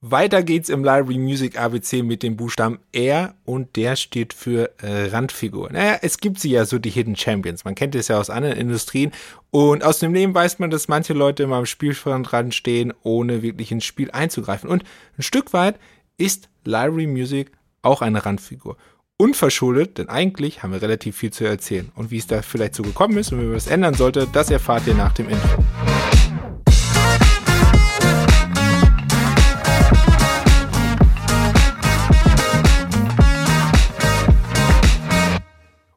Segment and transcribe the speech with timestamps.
[0.00, 5.06] Weiter geht's im Library Music ABC mit dem Buchstaben R und der steht für äh,
[5.06, 5.72] Randfigur.
[5.72, 7.64] Naja, es gibt sie ja so, die Hidden Champions.
[7.64, 9.10] Man kennt es ja aus anderen Industrien.
[9.50, 13.72] Und aus dem Leben weiß man, dass manche Leute immer am Spielfeldrand stehen, ohne wirklich
[13.72, 14.70] ins Spiel einzugreifen.
[14.70, 14.84] Und
[15.18, 15.80] ein Stück weit
[16.16, 17.50] ist Library Music
[17.82, 18.76] auch eine Randfigur.
[19.16, 21.90] Unverschuldet, denn eigentlich haben wir relativ viel zu erzählen.
[21.96, 24.48] Und wie es da vielleicht so gekommen ist und wie man es ändern sollte, das
[24.48, 25.64] erfahrt ihr nach dem Intro.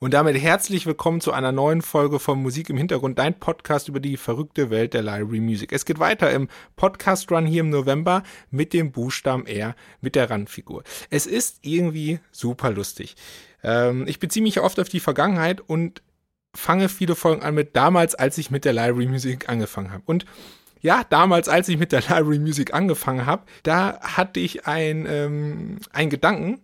[0.00, 3.98] Und damit herzlich willkommen zu einer neuen Folge von Musik im Hintergrund, dein Podcast über
[3.98, 5.72] die verrückte Welt der Library Music.
[5.72, 10.30] Es geht weiter im Podcast Run hier im November mit dem Buchstaben R, mit der
[10.30, 10.84] Randfigur.
[11.10, 13.16] Es ist irgendwie super lustig.
[13.64, 16.00] Ähm, ich beziehe mich oft auf die Vergangenheit und
[16.54, 20.04] fange viele Folgen an mit damals, als ich mit der Library Music angefangen habe.
[20.06, 20.26] Und
[20.80, 25.80] ja, damals, als ich mit der Library Music angefangen habe, da hatte ich ein, ähm,
[25.90, 26.60] einen Gedanken,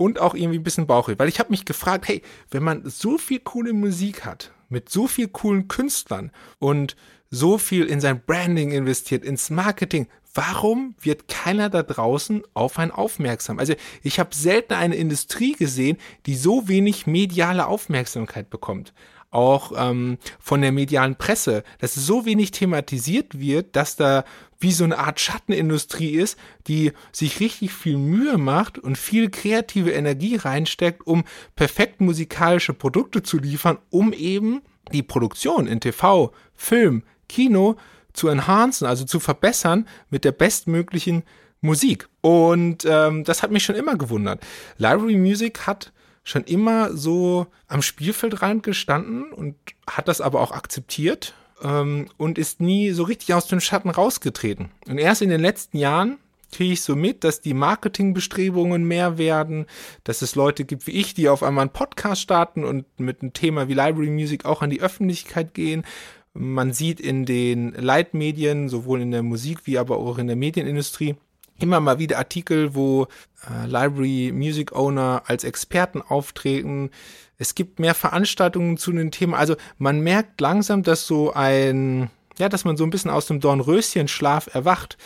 [0.00, 3.18] und auch irgendwie ein bisschen Bauchweh, weil ich habe mich gefragt, hey, wenn man so
[3.18, 6.96] viel coole Musik hat, mit so viel coolen Künstlern und
[7.28, 12.92] so viel in sein Branding investiert, ins Marketing, warum wird keiner da draußen auf einen
[12.92, 13.58] aufmerksam?
[13.58, 18.94] Also ich habe selten eine Industrie gesehen, die so wenig mediale Aufmerksamkeit bekommt.
[19.30, 24.24] Auch ähm, von der medialen Presse, dass so wenig thematisiert wird, dass da
[24.58, 29.92] wie so eine Art Schattenindustrie ist, die sich richtig viel Mühe macht und viel kreative
[29.92, 31.24] Energie reinsteckt, um
[31.56, 37.76] perfekt musikalische Produkte zu liefern, um eben die Produktion in TV, Film, Kino
[38.12, 41.22] zu enhancen, also zu verbessern mit der bestmöglichen
[41.60, 42.08] Musik.
[42.20, 44.44] Und ähm, das hat mich schon immer gewundert.
[44.78, 49.56] Library Music hat schon immer so am Spielfeldrand gestanden und
[49.88, 54.70] hat das aber auch akzeptiert ähm, und ist nie so richtig aus dem Schatten rausgetreten.
[54.86, 56.18] Und erst in den letzten Jahren
[56.52, 59.66] kriege ich so mit, dass die Marketingbestrebungen mehr werden,
[60.04, 63.32] dass es Leute gibt wie ich, die auf einmal einen Podcast starten und mit einem
[63.32, 65.84] Thema wie Library Music auch an die Öffentlichkeit gehen.
[66.32, 71.16] Man sieht in den Leitmedien, sowohl in der Musik wie aber auch in der Medienindustrie,
[71.60, 73.06] immer mal wieder Artikel, wo
[73.48, 76.90] äh, Library Music Owner als Experten auftreten.
[77.38, 79.34] Es gibt mehr Veranstaltungen zu den Themen.
[79.34, 83.40] Also man merkt langsam, dass so ein, ja, dass man so ein bisschen aus dem
[83.40, 84.98] Dornröschenschlaf erwacht,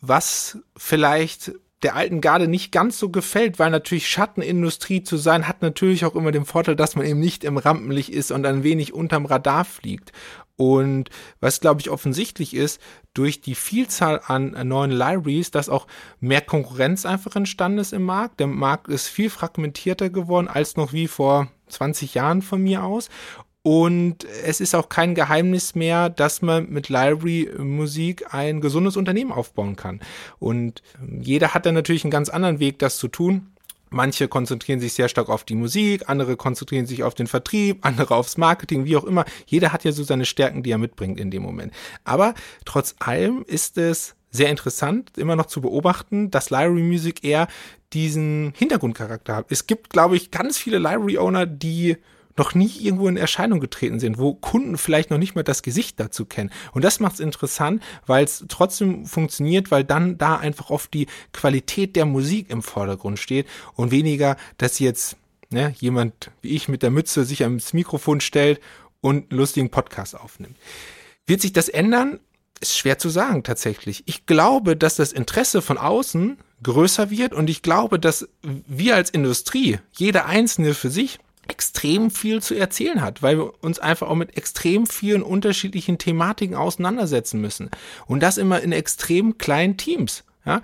[0.00, 1.52] was vielleicht
[1.82, 6.14] der alten Garde nicht ganz so gefällt, weil natürlich Schattenindustrie zu sein hat natürlich auch
[6.14, 9.64] immer den Vorteil, dass man eben nicht im Rampenlicht ist und ein wenig unterm Radar
[9.64, 10.12] fliegt.
[10.56, 11.08] Und
[11.40, 12.82] was, glaube ich, offensichtlich ist,
[13.14, 15.86] durch die Vielzahl an neuen Libraries, dass auch
[16.20, 18.40] mehr Konkurrenz einfach entstanden ist im Markt.
[18.40, 23.08] Der Markt ist viel fragmentierter geworden als noch wie vor 20 Jahren von mir aus.
[23.62, 29.32] Und es ist auch kein Geheimnis mehr, dass man mit Library Musik ein gesundes Unternehmen
[29.32, 30.00] aufbauen kann.
[30.38, 30.82] Und
[31.20, 33.50] jeder hat dann natürlich einen ganz anderen Weg, das zu tun.
[33.90, 38.14] Manche konzentrieren sich sehr stark auf die Musik, andere konzentrieren sich auf den Vertrieb, andere
[38.14, 39.24] aufs Marketing, wie auch immer.
[39.46, 41.72] Jeder hat ja so seine Stärken, die er mitbringt in dem Moment.
[42.04, 42.34] Aber
[42.64, 47.48] trotz allem ist es sehr interessant, immer noch zu beobachten, dass Library Music eher
[47.92, 49.46] diesen Hintergrundcharakter hat.
[49.50, 51.96] Es gibt, glaube ich, ganz viele Library Owner, die
[52.36, 55.98] noch nie irgendwo in Erscheinung getreten sind, wo Kunden vielleicht noch nicht mal das Gesicht
[56.00, 56.50] dazu kennen.
[56.72, 61.06] Und das macht es interessant, weil es trotzdem funktioniert, weil dann da einfach oft die
[61.32, 65.16] Qualität der Musik im Vordergrund steht und weniger, dass jetzt
[65.50, 68.60] ne, jemand wie ich mit der Mütze sich ans Mikrofon stellt
[69.00, 70.56] und einen lustigen Podcast aufnimmt.
[71.26, 72.20] Wird sich das ändern?
[72.60, 74.02] Ist schwer zu sagen tatsächlich.
[74.06, 79.10] Ich glaube, dass das Interesse von außen größer wird und ich glaube, dass wir als
[79.10, 81.18] Industrie, jeder Einzelne für sich,
[81.50, 86.54] extrem viel zu erzählen hat, weil wir uns einfach auch mit extrem vielen unterschiedlichen Thematiken
[86.54, 87.70] auseinandersetzen müssen.
[88.06, 90.24] Und das immer in extrem kleinen Teams.
[90.46, 90.62] Ja,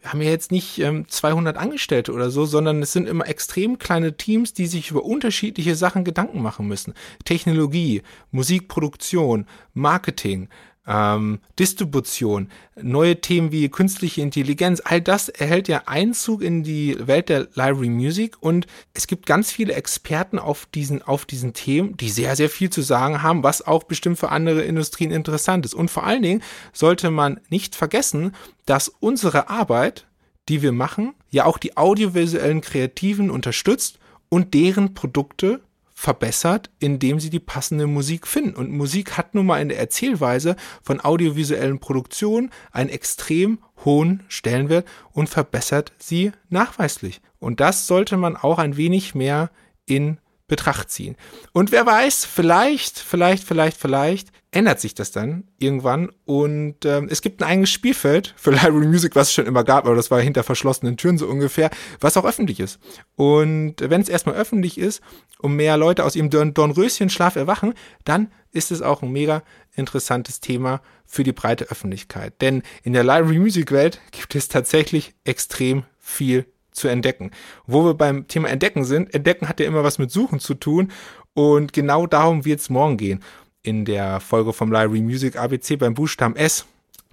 [0.00, 3.78] wir haben ja jetzt nicht ähm, 200 Angestellte oder so, sondern es sind immer extrem
[3.78, 6.92] kleine Teams, die sich über unterschiedliche Sachen Gedanken machen müssen.
[7.24, 10.48] Technologie, Musikproduktion, Marketing,
[10.86, 17.28] ähm, Distribution, neue Themen wie künstliche Intelligenz, all das erhält ja Einzug in die Welt
[17.28, 22.10] der Library Music und es gibt ganz viele Experten auf diesen, auf diesen Themen, die
[22.10, 25.74] sehr, sehr viel zu sagen haben, was auch bestimmt für andere Industrien interessant ist.
[25.74, 26.42] Und vor allen Dingen
[26.72, 28.34] sollte man nicht vergessen,
[28.64, 30.06] dass unsere Arbeit,
[30.48, 33.98] die wir machen, ja auch die audiovisuellen Kreativen unterstützt
[34.28, 35.60] und deren Produkte
[35.98, 38.54] verbessert, indem sie die passende Musik finden.
[38.54, 44.86] Und Musik hat nun mal in der Erzählweise von audiovisuellen Produktionen einen extrem hohen Stellenwert
[45.12, 47.22] und verbessert sie nachweislich.
[47.38, 49.50] Und das sollte man auch ein wenig mehr
[49.86, 51.16] in Betracht ziehen.
[51.52, 57.20] Und wer weiß, vielleicht, vielleicht, vielleicht, vielleicht ändert sich das dann irgendwann und ähm, es
[57.20, 60.20] gibt ein eigenes Spielfeld für Library Music, was es schon immer gab, aber das war
[60.20, 61.70] hinter verschlossenen Türen so ungefähr,
[62.00, 62.78] was auch öffentlich ist.
[63.16, 65.02] Und wenn es erstmal öffentlich ist
[65.38, 69.42] und mehr Leute aus ihrem Dorn Dornröschenschlaf erwachen, dann ist es auch ein mega
[69.74, 72.40] interessantes Thema für die breite Öffentlichkeit.
[72.40, 76.46] Denn in der Library Music Welt gibt es tatsächlich extrem viel
[76.76, 77.30] zu entdecken.
[77.66, 80.92] Wo wir beim Thema Entdecken sind, Entdecken hat ja immer was mit Suchen zu tun
[81.34, 83.22] und genau darum wird es morgen gehen
[83.62, 86.66] in der Folge vom Library Music ABC beim Buchstaben S.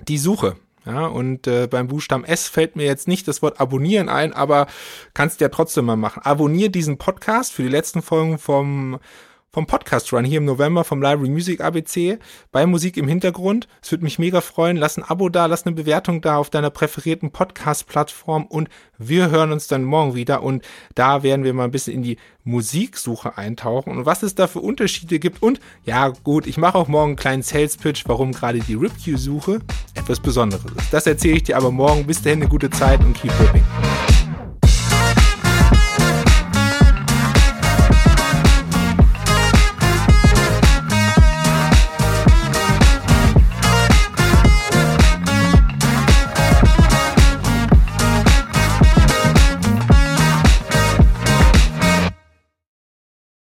[0.07, 0.55] Die Suche.
[0.85, 4.67] Ja, und äh, beim Buchstaben S fällt mir jetzt nicht das Wort abonnieren ein, aber
[5.13, 6.23] kannst ja trotzdem mal machen.
[6.23, 8.99] Abonnier diesen Podcast für die letzten Folgen vom
[9.53, 12.17] vom Podcast Run hier im November vom Library Music ABC
[12.51, 13.67] bei Musik im Hintergrund.
[13.83, 14.77] Es würde mich mega freuen.
[14.77, 19.51] Lass ein Abo da, lass eine Bewertung da auf deiner präferierten Podcast-Plattform und wir hören
[19.51, 20.65] uns dann morgen wieder und
[20.95, 24.59] da werden wir mal ein bisschen in die Musiksuche eintauchen und was es da für
[24.59, 28.59] Unterschiede gibt und ja gut, ich mache auch morgen einen kleinen Sales Pitch, warum gerade
[28.59, 29.61] die RipQ-Suche
[29.93, 30.91] etwas Besonderes ist.
[30.91, 32.05] Das erzähle ich dir aber morgen.
[32.07, 33.63] Bis dahin eine gute Zeit und keep ripping.